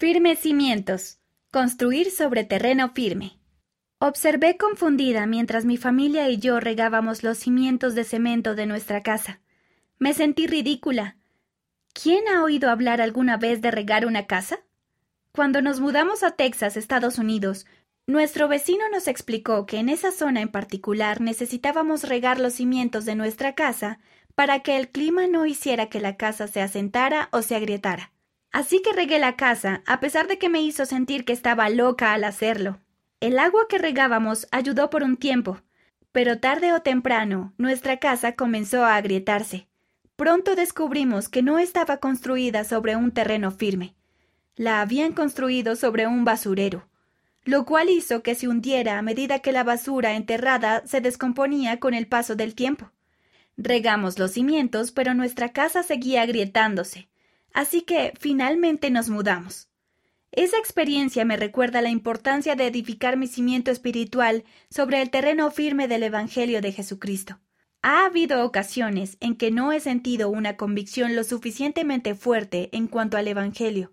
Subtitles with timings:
[0.00, 1.18] Firmes cimientos.
[1.50, 3.40] Construir sobre terreno firme.
[3.98, 9.40] Observé confundida mientras mi familia y yo regábamos los cimientos de cemento de nuestra casa.
[9.98, 11.16] Me sentí ridícula.
[12.00, 14.60] ¿Quién ha oído hablar alguna vez de regar una casa?
[15.32, 17.66] Cuando nos mudamos a Texas, Estados Unidos,
[18.06, 23.16] nuestro vecino nos explicó que en esa zona en particular necesitábamos regar los cimientos de
[23.16, 23.98] nuestra casa
[24.36, 28.12] para que el clima no hiciera que la casa se asentara o se agrietara.
[28.52, 32.12] Así que regué la casa, a pesar de que me hizo sentir que estaba loca
[32.12, 32.80] al hacerlo.
[33.20, 35.60] El agua que regábamos ayudó por un tiempo,
[36.12, 39.68] pero tarde o temprano nuestra casa comenzó a agrietarse.
[40.16, 43.94] Pronto descubrimos que no estaba construida sobre un terreno firme.
[44.56, 46.88] La habían construido sobre un basurero,
[47.44, 51.94] lo cual hizo que se hundiera a medida que la basura enterrada se descomponía con
[51.94, 52.90] el paso del tiempo.
[53.56, 57.07] Regamos los cimientos, pero nuestra casa seguía agrietándose.
[57.52, 59.68] Así que finalmente nos mudamos.
[60.32, 65.88] Esa experiencia me recuerda la importancia de edificar mi cimiento espiritual sobre el terreno firme
[65.88, 67.40] del Evangelio de Jesucristo.
[67.82, 73.16] Ha habido ocasiones en que no he sentido una convicción lo suficientemente fuerte en cuanto
[73.16, 73.92] al Evangelio.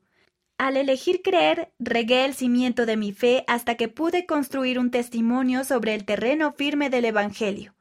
[0.58, 5.64] Al elegir creer, regué el cimiento de mi fe hasta que pude construir un testimonio
[5.64, 7.76] sobre el terreno firme del Evangelio.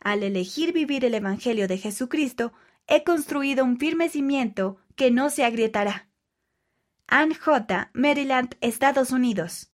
[0.00, 2.52] Al elegir vivir el Evangelio de Jesucristo,
[2.86, 6.10] he construido un firme cimiento que no se agrietará.
[7.06, 9.66] Ann J., Maryland, Estados Unidos.